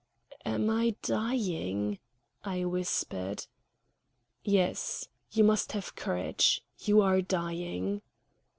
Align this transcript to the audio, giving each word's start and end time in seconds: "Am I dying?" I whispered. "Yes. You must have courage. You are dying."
"Am 0.43 0.67
I 0.71 0.95
dying?" 1.03 1.99
I 2.43 2.65
whispered. 2.65 3.45
"Yes. 4.43 5.07
You 5.29 5.43
must 5.43 5.73
have 5.73 5.93
courage. 5.93 6.63
You 6.79 7.01
are 7.01 7.21
dying." 7.21 8.01